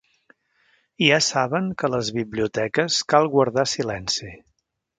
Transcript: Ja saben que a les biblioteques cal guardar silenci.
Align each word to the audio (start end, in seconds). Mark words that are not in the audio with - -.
Ja 1.07 1.19
saben 1.25 1.67
que 1.81 1.89
a 1.89 1.93
les 1.97 2.09
biblioteques 2.17 2.99
cal 3.15 3.31
guardar 3.37 3.69
silenci. 3.77 4.35